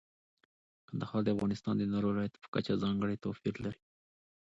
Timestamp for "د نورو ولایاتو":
1.77-2.41